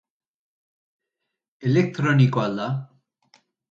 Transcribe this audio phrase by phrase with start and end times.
[1.69, 2.71] Eletronikoa al da?